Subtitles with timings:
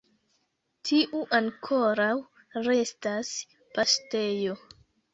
[0.89, 2.09] Tiu ankoraŭ
[2.71, 3.33] restas
[3.79, 4.63] paŝtejo.